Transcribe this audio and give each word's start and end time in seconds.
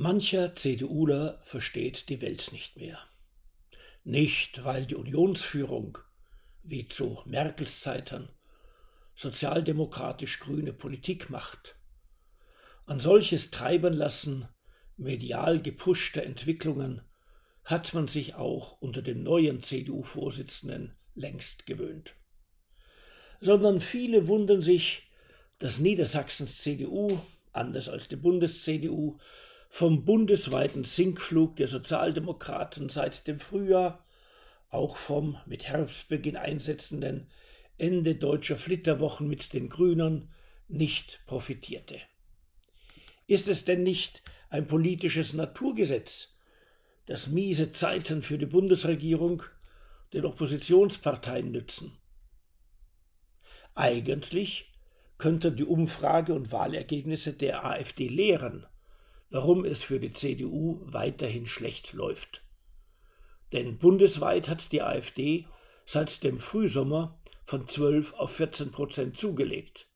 Mancher 0.00 0.54
CDUler 0.56 1.42
versteht 1.42 2.08
die 2.08 2.22
Welt 2.22 2.52
nicht 2.52 2.78
mehr. 2.78 2.98
Nicht, 4.02 4.64
weil 4.64 4.86
die 4.86 4.94
Unionsführung, 4.94 5.98
wie 6.62 6.88
zu 6.88 7.20
Merkels 7.26 7.80
Zeiten, 7.80 8.30
sozialdemokratisch 9.14 10.40
grüne 10.40 10.72
Politik 10.72 11.28
macht. 11.28 11.76
An 12.86 12.98
solches 12.98 13.50
Treiben 13.50 13.92
lassen 13.92 14.48
medial 14.96 15.60
gepushter 15.60 16.22
Entwicklungen 16.22 17.02
hat 17.62 17.92
man 17.92 18.08
sich 18.08 18.36
auch 18.36 18.80
unter 18.80 19.02
dem 19.02 19.22
neuen 19.22 19.62
CDU-Vorsitzenden 19.62 20.96
längst 21.14 21.66
gewöhnt. 21.66 22.14
Sondern 23.42 23.82
viele 23.82 24.28
wundern 24.28 24.62
sich, 24.62 25.10
dass 25.58 25.78
Niedersachsens 25.78 26.62
CDU, 26.62 27.20
anders 27.52 27.90
als 27.90 28.08
die 28.08 28.16
Bundes-CDU, 28.16 29.18
vom 29.72 30.04
bundesweiten 30.04 30.84
Sinkflug 30.84 31.54
der 31.56 31.68
Sozialdemokraten 31.68 32.88
seit 32.88 33.28
dem 33.28 33.38
Frühjahr, 33.38 34.04
auch 34.68 34.96
vom 34.96 35.38
mit 35.46 35.64
Herbstbeginn 35.64 36.36
einsetzenden 36.36 37.30
Ende 37.78 38.16
deutscher 38.16 38.56
Flitterwochen 38.56 39.28
mit 39.28 39.54
den 39.54 39.68
Grünen, 39.68 40.28
nicht 40.68 41.20
profitierte. 41.26 41.98
Ist 43.28 43.46
es 43.48 43.64
denn 43.64 43.84
nicht 43.84 44.22
ein 44.50 44.66
politisches 44.66 45.34
Naturgesetz, 45.34 46.36
dass 47.06 47.28
miese 47.28 47.70
Zeiten 47.70 48.22
für 48.22 48.38
die 48.38 48.46
Bundesregierung 48.46 49.44
den 50.12 50.24
Oppositionsparteien 50.24 51.52
nützen? 51.52 51.96
Eigentlich 53.76 54.72
könnten 55.16 55.56
die 55.56 55.64
Umfrage- 55.64 56.34
und 56.34 56.50
Wahlergebnisse 56.50 57.34
der 57.34 57.64
AfD 57.64 58.08
lehren, 58.08 58.66
warum 59.30 59.64
es 59.64 59.82
für 59.82 60.00
die 60.00 60.12
CDU 60.12 60.80
weiterhin 60.84 61.46
schlecht 61.46 61.92
läuft. 61.92 62.44
Denn 63.52 63.78
bundesweit 63.78 64.48
hat 64.48 64.72
die 64.72 64.82
AfD 64.82 65.46
seit 65.84 66.22
dem 66.22 66.38
Frühsommer 66.38 67.20
von 67.44 67.66
12 67.66 68.14
auf 68.14 68.32
14 68.32 68.70
Prozent 68.70 69.16
zugelegt. 69.16 69.88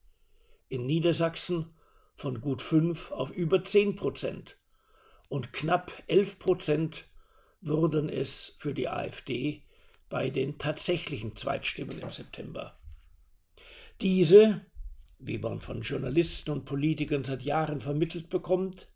In 0.68 0.86
Niedersachsen 0.86 1.72
von 2.16 2.40
gut 2.40 2.62
5 2.62 3.12
auf 3.12 3.30
über 3.30 3.62
10 3.64 3.96
Prozent. 3.96 4.56
Und 5.28 5.52
knapp 5.52 5.92
11 6.06 6.38
Prozent 6.38 7.08
wurden 7.60 8.08
es 8.08 8.56
für 8.58 8.74
die 8.74 8.88
AfD 8.88 9.62
bei 10.08 10.30
den 10.30 10.58
tatsächlichen 10.58 11.34
Zweitstimmen 11.34 11.98
im 11.98 12.10
September. 12.10 12.78
Diese, 14.00 14.66
wie 15.18 15.38
man 15.38 15.60
von 15.60 15.82
Journalisten 15.82 16.50
und 16.50 16.64
Politikern 16.64 17.24
seit 17.24 17.42
Jahren 17.42 17.80
vermittelt 17.80 18.28
bekommt, 18.28 18.93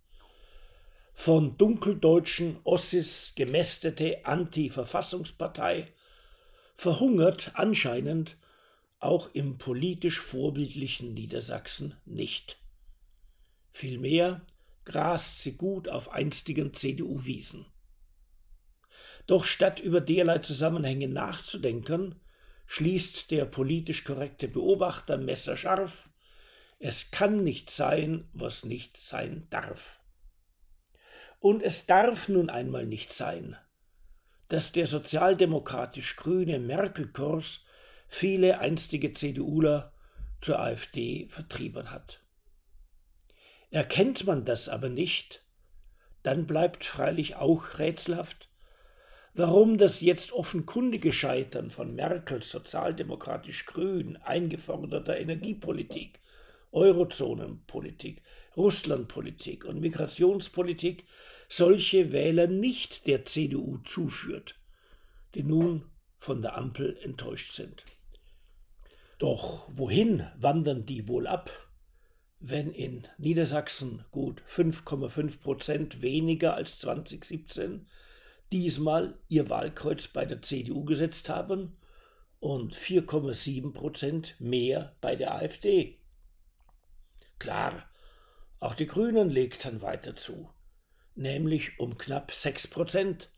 von 1.19 1.59
dunkeldeutschen 1.59 2.61
Ossis 2.63 3.33
gemästete 3.35 4.25
Anti-Verfassungspartei 4.25 5.87
verhungert 6.77 7.51
anscheinend 7.55 8.37
auch 9.01 9.35
im 9.35 9.59
politisch 9.59 10.21
vorbildlichen 10.21 11.15
Niedersachsen 11.15 11.97
nicht. 12.05 12.59
Vielmehr 13.73 14.47
grast 14.85 15.41
sie 15.41 15.57
gut 15.57 15.89
auf 15.89 16.13
einstigen 16.13 16.73
CDU-Wiesen. 16.73 17.67
Doch 19.27 19.43
statt 19.43 19.81
über 19.81 20.01
derlei 20.01 20.39
Zusammenhänge 20.39 21.09
nachzudenken, 21.09 22.21
schließt 22.67 23.33
der 23.33 23.45
politisch 23.45 24.05
korrekte 24.05 24.47
Beobachter 24.47 25.19
messerscharf, 25.19 26.11
es 26.79 27.11
kann 27.11 27.43
nicht 27.43 27.71
sein, 27.71 28.29
was 28.33 28.65
nicht 28.65 28.97
sein 28.97 29.49
darf. 29.51 29.98
Und 31.41 31.63
es 31.63 31.87
darf 31.87 32.29
nun 32.29 32.51
einmal 32.51 32.87
nicht 32.87 33.13
sein, 33.13 33.57
dass 34.49 34.73
der 34.73 34.87
sozialdemokratisch 34.87 36.17
grüne 36.17 36.59
Merkel-Kurs 36.59 37.65
viele 38.09 38.59
einstige 38.59 39.13
CDUler 39.13 39.93
zur 40.41 40.59
AfD 40.59 41.29
vertrieben 41.29 41.91
hat. 41.91 42.23
Erkennt 43.71 44.27
man 44.27 44.45
das 44.45 44.69
aber 44.69 44.89
nicht, 44.89 45.45
dann 46.23 46.47
bleibt 46.47 46.85
freilich 46.85 47.37
auch 47.37 47.79
rätselhaft, 47.79 48.49
warum 49.35 49.79
das 49.79 50.01
jetzt 50.01 50.33
offenkundige 50.33 51.13
Scheitern 51.13 51.71
von 51.71 51.95
Merkels 51.95 52.51
sozialdemokratisch 52.51 53.67
grün 53.67 54.17
eingeforderter 54.17 55.19
Energiepolitik 55.19 56.21
Eurozonenpolitik, 56.73 58.23
Russlandpolitik 58.57 59.65
und 59.65 59.81
Migrationspolitik 59.81 61.05
solche 61.49 62.13
Wähler 62.13 62.47
nicht 62.47 63.07
der 63.07 63.25
CDU 63.25 63.79
zuführt, 63.79 64.61
die 65.35 65.45
nun 65.45 65.85
von 66.19 66.43
der 66.43 66.57
Ampel 66.57 66.99
enttäuscht 67.03 67.53
sind. 67.53 67.85
Doch 69.19 69.69
wohin 69.73 70.27
wandern 70.37 70.87
die 70.87 71.09
wohl 71.09 71.27
ab, 71.27 71.51
wenn 72.41 72.71
in 72.73 73.07
Niedersachsen 73.19 74.05
gut 74.11 74.43
5,5 74.49 75.41
Prozent 75.41 76.03
weniger 76.03 76.55
als 76.55 76.79
2017 76.79 77.89
diesmal 78.53 79.19
ihr 79.29 79.51
Wahlkreuz 79.51 80.09
bei 80.09 80.25
der 80.25 80.43
CDU 80.43 80.85
gesetzt 80.85 81.29
haben 81.29 81.77
und 82.41 82.75
4,7 82.75 83.73
Prozent 83.73 84.37
mehr 84.39 84.97
bei 85.01 85.17
der 85.17 85.35
AfD? 85.35 85.98
Klar, 87.39 87.89
auch 88.61 88.75
die 88.75 88.87
Grünen 88.87 89.31
legten 89.31 89.83
weiter 89.83 90.17
zu, 90.17 90.51
nämlich 91.15 91.79
um 91.79 91.97
knapp 91.97 92.33
sechs 92.33 92.67
Prozent, 92.67 93.31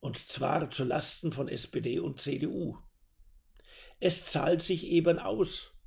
und 0.00 0.18
zwar 0.18 0.70
zu 0.70 0.84
Lasten 0.84 1.32
von 1.32 1.48
SPD 1.48 1.98
und 1.98 2.20
CDU. 2.20 2.76
Es 4.00 4.26
zahlt 4.26 4.60
sich 4.60 4.86
eben 4.86 5.18
aus, 5.18 5.82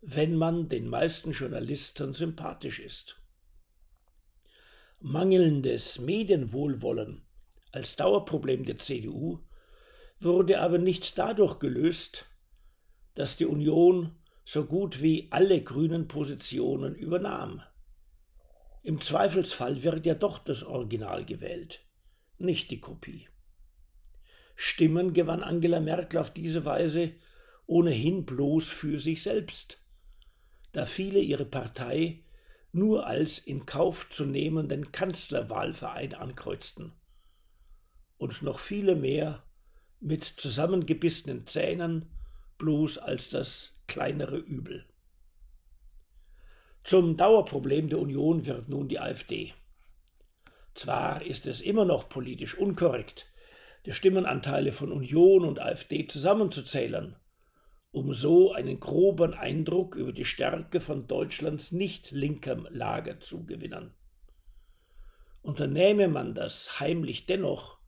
wenn 0.00 0.36
man 0.36 0.68
den 0.68 0.88
meisten 0.88 1.32
Journalisten 1.32 2.12
sympathisch 2.12 2.80
ist. 2.80 3.22
Mangelndes 5.00 5.98
Medienwohlwollen 5.98 7.24
als 7.72 7.96
Dauerproblem 7.96 8.64
der 8.64 8.78
CDU 8.78 9.40
wurde 10.20 10.60
aber 10.60 10.78
nicht 10.78 11.18
dadurch 11.18 11.58
gelöst, 11.58 12.26
dass 13.14 13.36
die 13.36 13.46
Union 13.46 14.16
so 14.44 14.64
gut 14.64 15.00
wie 15.00 15.28
alle 15.30 15.62
grünen 15.62 16.06
Positionen 16.06 16.94
übernahm. 16.94 17.62
Im 18.82 19.00
Zweifelsfall 19.00 19.82
wird 19.82 20.04
ja 20.04 20.14
doch 20.14 20.38
das 20.38 20.62
Original 20.62 21.24
gewählt, 21.24 21.80
nicht 22.38 22.70
die 22.70 22.80
Kopie. 22.80 23.28
Stimmen 24.54 25.14
gewann 25.14 25.42
Angela 25.42 25.80
Merkel 25.80 26.20
auf 26.20 26.30
diese 26.30 26.64
Weise 26.64 27.14
ohnehin 27.66 28.26
bloß 28.26 28.68
für 28.68 28.98
sich 28.98 29.22
selbst, 29.22 29.82
da 30.72 30.84
viele 30.86 31.20
ihre 31.20 31.46
Partei 31.46 32.22
nur 32.72 33.06
als 33.06 33.38
in 33.38 33.64
Kauf 33.64 34.10
zu 34.10 34.26
nehmenden 34.26 34.92
Kanzlerwahlverein 34.92 36.12
ankreuzten 36.12 36.92
und 38.18 38.42
noch 38.42 38.58
viele 38.58 38.96
mehr 38.96 39.44
mit 40.00 40.24
zusammengebissenen 40.24 41.46
Zähnen 41.46 42.10
bloß 42.58 42.98
als 42.98 43.30
das 43.30 43.73
kleinere 43.86 44.36
Übel. 44.36 44.86
Zum 46.82 47.16
Dauerproblem 47.16 47.88
der 47.88 47.98
Union 47.98 48.44
wird 48.44 48.68
nun 48.68 48.88
die 48.88 48.98
AfD. 48.98 49.54
Zwar 50.74 51.24
ist 51.24 51.46
es 51.46 51.60
immer 51.60 51.84
noch 51.84 52.08
politisch 52.08 52.58
unkorrekt, 52.58 53.32
die 53.86 53.92
Stimmenanteile 53.92 54.72
von 54.72 54.92
Union 54.92 55.44
und 55.44 55.60
AfD 55.60 56.06
zusammenzuzählen, 56.06 57.16
um 57.90 58.12
so 58.12 58.52
einen 58.52 58.80
groben 58.80 59.34
Eindruck 59.34 59.94
über 59.94 60.12
die 60.12 60.24
Stärke 60.24 60.80
von 60.80 61.06
Deutschlands 61.06 61.72
nicht 61.72 62.10
linkem 62.10 62.66
Lager 62.70 63.20
zu 63.20 63.46
gewinnen. 63.46 63.94
Unternehme 65.42 66.08
man 66.08 66.34
das 66.34 66.80
heimlich 66.80 67.26
dennoch, 67.26 67.78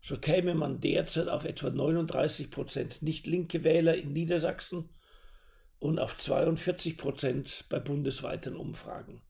so 0.00 0.18
käme 0.18 0.54
man 0.54 0.80
derzeit 0.80 1.28
auf 1.28 1.44
etwa 1.44 1.70
39 1.70 2.50
Prozent 2.50 3.02
nicht 3.02 3.26
linke 3.26 3.64
Wähler 3.64 3.96
in 3.96 4.12
Niedersachsen 4.12 4.88
und 5.84 5.98
auf 5.98 6.16
42 6.16 6.96
Prozent 6.96 7.66
bei 7.68 7.78
bundesweiten 7.78 8.56
Umfragen. 8.56 9.20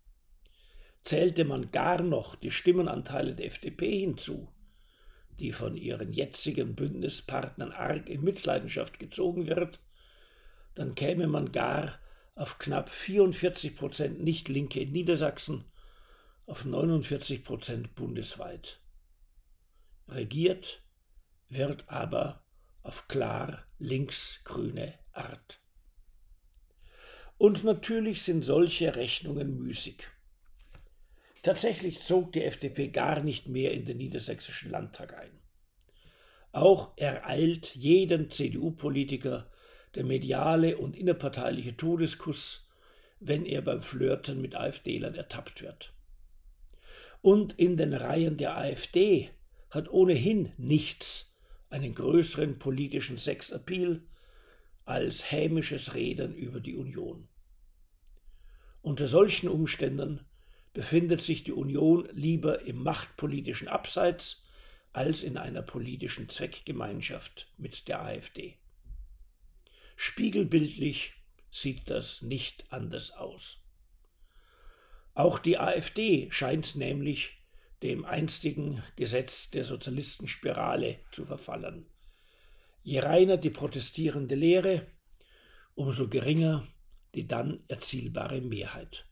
Zählte 1.02 1.44
man 1.44 1.72
gar 1.72 2.00
noch 2.00 2.36
die 2.36 2.52
Stimmenanteile 2.52 3.34
der 3.34 3.46
FDP 3.46 3.98
hinzu, 3.98 4.54
die 5.40 5.50
von 5.50 5.76
ihren 5.76 6.12
jetzigen 6.12 6.76
Bündnispartnern 6.76 7.72
arg 7.72 8.08
in 8.08 8.22
Mitleidenschaft 8.22 9.00
gezogen 9.00 9.48
wird, 9.48 9.80
dann 10.76 10.94
käme 10.94 11.26
man 11.26 11.50
gar 11.50 11.98
auf 12.36 12.58
knapp 12.60 12.88
44 12.88 13.74
Prozent 13.74 14.22
Nicht-Linke 14.22 14.78
in 14.78 14.92
Niedersachsen, 14.92 15.64
auf 16.46 16.64
49 16.64 17.42
Prozent 17.42 17.96
bundesweit. 17.96 18.80
Regiert 20.06 20.84
wird 21.48 21.88
aber 21.88 22.44
auf 22.84 23.08
klar 23.08 23.64
linksgrüne 23.80 24.94
Art. 25.10 25.63
Und 27.38 27.64
natürlich 27.64 28.22
sind 28.22 28.44
solche 28.44 28.96
Rechnungen 28.96 29.58
müßig. 29.58 30.06
Tatsächlich 31.42 32.00
zog 32.00 32.32
die 32.32 32.44
FDP 32.44 32.88
gar 32.88 33.20
nicht 33.20 33.48
mehr 33.48 33.72
in 33.72 33.84
den 33.84 33.98
niedersächsischen 33.98 34.70
Landtag 34.70 35.18
ein. 35.18 35.30
Auch 36.52 36.92
ereilt 36.96 37.74
jeden 37.74 38.30
CDU-Politiker 38.30 39.50
der 39.94 40.04
mediale 40.04 40.78
und 40.78 40.96
innerparteiliche 40.96 41.76
Todeskuss, 41.76 42.70
wenn 43.20 43.44
er 43.44 43.62
beim 43.62 43.82
Flirten 43.82 44.40
mit 44.40 44.54
AfD-Lern 44.54 45.14
ertappt 45.14 45.62
wird. 45.62 45.92
Und 47.22 47.58
in 47.58 47.76
den 47.76 47.92
Reihen 47.92 48.36
der 48.36 48.56
AfD 48.56 49.30
hat 49.70 49.90
ohnehin 49.90 50.52
nichts 50.56 51.36
einen 51.70 51.94
größeren 51.94 52.58
politischen 52.58 53.18
Sexappeal 53.18 54.02
als 54.84 55.30
hämisches 55.30 55.94
Reden 55.94 56.34
über 56.34 56.60
die 56.60 56.74
Union. 56.74 57.28
Unter 58.82 59.06
solchen 59.06 59.48
Umständen 59.48 60.26
befindet 60.74 61.22
sich 61.22 61.44
die 61.44 61.52
Union 61.52 62.08
lieber 62.12 62.66
im 62.66 62.82
machtpolitischen 62.82 63.68
Abseits 63.68 64.44
als 64.92 65.22
in 65.22 65.38
einer 65.38 65.62
politischen 65.62 66.28
Zweckgemeinschaft 66.28 67.52
mit 67.56 67.88
der 67.88 68.02
AfD. 68.02 68.58
Spiegelbildlich 69.96 71.14
sieht 71.50 71.88
das 71.88 72.22
nicht 72.22 72.72
anders 72.72 73.12
aus. 73.12 73.64
Auch 75.14 75.38
die 75.38 75.58
AfD 75.58 76.28
scheint 76.30 76.74
nämlich 76.74 77.38
dem 77.82 78.04
einstigen 78.04 78.82
Gesetz 78.96 79.50
der 79.50 79.64
Sozialistenspirale 79.64 80.98
zu 81.12 81.24
verfallen. 81.24 81.86
Je 82.86 83.00
reiner 83.00 83.38
die 83.38 83.50
protestierende 83.50 84.34
Lehre, 84.34 84.86
umso 85.74 86.08
geringer 86.08 86.68
die 87.14 87.26
dann 87.26 87.62
erzielbare 87.66 88.42
Mehrheit. 88.42 89.06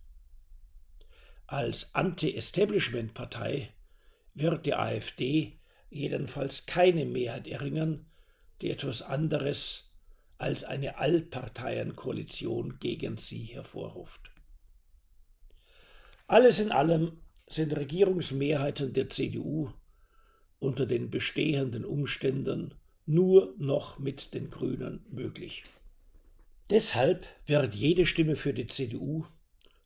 Als 1.46 1.94
Anti-Establishment-Partei 1.94 3.72
wird 4.34 4.66
die 4.66 4.74
AfD 4.74 5.58
jedenfalls 5.88 6.66
keine 6.66 7.06
Mehrheit 7.06 7.48
erringen, 7.48 8.10
die 8.60 8.70
etwas 8.70 9.00
anderes 9.00 9.94
als 10.36 10.64
eine 10.64 10.98
Allparteienkoalition 10.98 12.78
gegen 12.78 13.16
sie 13.16 13.44
hervorruft. 13.44 14.32
Alles 16.26 16.58
in 16.58 16.72
allem 16.72 17.22
sind 17.48 17.74
Regierungsmehrheiten 17.74 18.92
der 18.92 19.08
CDU 19.08 19.70
unter 20.58 20.84
den 20.84 21.10
bestehenden 21.10 21.86
Umständen 21.86 22.74
nur 23.06 23.54
noch 23.58 23.98
mit 23.98 24.34
den 24.34 24.50
Grünen 24.50 25.04
möglich. 25.10 25.64
Deshalb 26.70 27.26
wird 27.46 27.74
jede 27.74 28.06
Stimme 28.06 28.36
für 28.36 28.54
die 28.54 28.66
CDU 28.66 29.24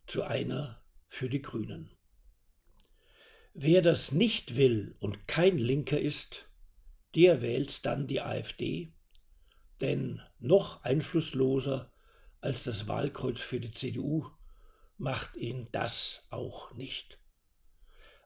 zu 0.07 0.23
einer 0.23 0.83
für 1.09 1.29
die 1.29 1.43
Grünen. 1.43 1.91
Wer 3.55 3.81
das 3.81 4.13
nicht 4.13 4.57
will 4.57 4.97
und 5.01 5.27
kein 5.27 5.57
Linker 5.57 5.99
ist, 5.99 6.49
der 7.15 7.41
wählt 7.41 7.87
dann 7.87 8.07
die 8.07 8.21
AfD, 8.21 8.93
denn 9.81 10.21
noch 10.39 10.85
einflussloser 10.85 11.91
als 12.41 12.65
das 12.65 12.87
Wahlkreuz 12.87 13.41
für 13.41 13.59
die 13.59 13.73
CDU 13.73 14.27
macht 14.99 15.37
ihn 15.37 15.69
das 15.73 16.27
auch 16.31 16.75
nicht. 16.75 17.19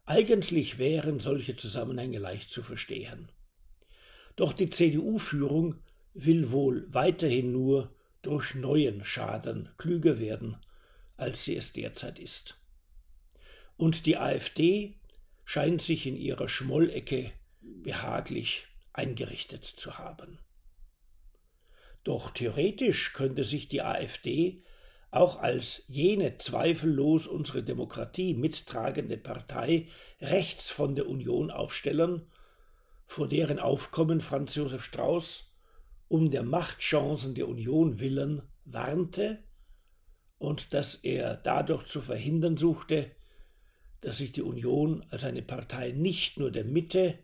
Eigentlich 0.05 0.79
wären 0.79 1.21
solche 1.21 1.57
Zusammenhänge 1.57 2.19
leicht 2.19 2.51
zu 2.51 2.63
verstehen. 2.63 3.31
Doch 4.41 4.55
die 4.55 4.71
CDU-Führung 4.71 5.75
will 6.15 6.51
wohl 6.51 6.87
weiterhin 6.95 7.53
nur 7.53 7.95
durch 8.23 8.55
neuen 8.55 9.05
Schaden 9.05 9.69
klüger 9.77 10.19
werden, 10.19 10.57
als 11.19 11.45
sie 11.45 11.57
es 11.57 11.75
derzeit 11.75 12.19
ist. 12.19 12.59
Und 13.77 14.07
die 14.07 14.17
AfD 14.17 14.99
scheint 15.45 15.83
sich 15.83 16.07
in 16.07 16.17
ihrer 16.17 16.49
Schmollecke 16.49 17.33
behaglich 17.61 18.67
eingerichtet 18.95 19.67
zu 19.67 19.99
haben. 19.99 20.39
Doch 22.03 22.31
theoretisch 22.31 23.13
könnte 23.13 23.45
sich 23.45 23.69
die 23.69 23.83
AfD 23.83 24.63
auch 25.11 25.37
als 25.37 25.85
jene 25.87 26.39
zweifellos 26.39 27.27
unsere 27.27 27.63
Demokratie 27.63 28.33
mittragende 28.33 29.19
Partei 29.19 29.89
rechts 30.19 30.71
von 30.71 30.95
der 30.95 31.09
Union 31.09 31.51
aufstellen, 31.51 32.23
vor 33.11 33.27
deren 33.27 33.59
Aufkommen 33.59 34.21
Franz 34.21 34.55
Josef 34.55 34.85
Strauß 34.85 35.53
um 36.07 36.31
der 36.31 36.45
Machtchancen 36.45 37.35
der 37.35 37.49
Union 37.49 37.99
willen 37.99 38.43
warnte 38.65 39.43
und 40.39 40.73
dass 40.75 40.95
er 40.95 41.37
dadurch 41.37 41.87
zu 41.87 42.03
verhindern 42.03 42.57
suchte, 42.57 43.11
dass 44.01 44.19
sich 44.19 44.31
die 44.31 44.43
Union 44.43 45.05
als 45.11 45.25
eine 45.25 45.43
Partei 45.43 45.91
nicht 45.91 46.39
nur 46.39 46.53
der 46.53 46.65
Mitte, 46.65 47.19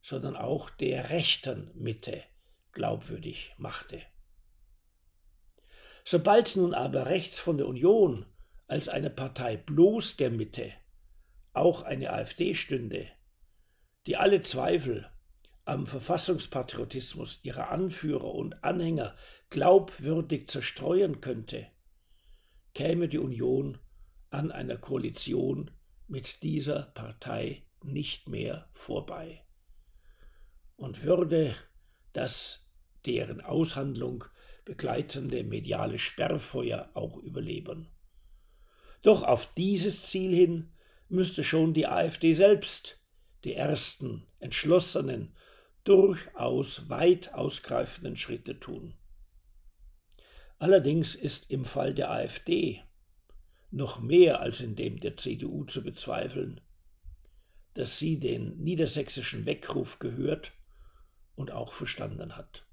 sondern 0.00 0.36
auch 0.36 0.70
der 0.70 1.10
rechten 1.10 1.72
Mitte 1.74 2.22
glaubwürdig 2.70 3.54
machte. 3.58 4.00
Sobald 6.04 6.54
nun 6.54 6.74
aber 6.74 7.06
rechts 7.06 7.40
von 7.40 7.58
der 7.58 7.66
Union 7.66 8.24
als 8.68 8.88
eine 8.88 9.10
Partei 9.10 9.56
bloß 9.56 10.16
der 10.16 10.30
Mitte 10.30 10.72
auch 11.54 11.82
eine 11.82 12.12
AfD 12.12 12.54
stünde, 12.54 13.08
die 14.08 14.16
alle 14.16 14.40
Zweifel 14.40 15.06
am 15.66 15.86
Verfassungspatriotismus 15.86 17.40
ihrer 17.42 17.70
Anführer 17.70 18.34
und 18.34 18.64
Anhänger 18.64 19.14
glaubwürdig 19.50 20.48
zerstreuen 20.48 21.20
könnte, 21.20 21.66
käme 22.72 23.08
die 23.08 23.18
Union 23.18 23.76
an 24.30 24.50
einer 24.50 24.78
Koalition 24.78 25.70
mit 26.06 26.42
dieser 26.42 26.84
Partei 26.94 27.66
nicht 27.82 28.30
mehr 28.30 28.70
vorbei 28.72 29.44
und 30.76 31.02
würde 31.02 31.54
das 32.14 32.72
deren 33.04 33.42
Aushandlung 33.42 34.24
begleitende 34.64 35.44
mediale 35.44 35.98
Sperrfeuer 35.98 36.88
auch 36.94 37.18
überleben. 37.18 37.90
Doch 39.02 39.22
auf 39.22 39.52
dieses 39.52 40.04
Ziel 40.04 40.34
hin 40.34 40.72
müsste 41.10 41.44
schon 41.44 41.74
die 41.74 41.86
AfD 41.86 42.32
selbst 42.32 42.98
die 43.44 43.54
ersten 43.54 44.26
entschlossenen 44.40 45.34
durchaus 45.84 46.88
weit 46.88 47.32
ausgreifenden 47.34 48.16
Schritte 48.16 48.60
tun. 48.60 48.94
Allerdings 50.58 51.14
ist 51.14 51.50
im 51.50 51.64
Fall 51.64 51.94
der 51.94 52.10
AfD 52.10 52.82
noch 53.70 54.00
mehr 54.00 54.40
als 54.40 54.60
in 54.60 54.76
dem 54.76 54.98
der 55.00 55.16
CDU 55.16 55.64
zu 55.64 55.82
bezweifeln, 55.82 56.60
dass 57.74 57.98
sie 57.98 58.18
den 58.18 58.58
niedersächsischen 58.58 59.46
Weckruf 59.46 59.98
gehört 59.98 60.52
und 61.36 61.52
auch 61.52 61.72
verstanden 61.72 62.36
hat. 62.36 62.67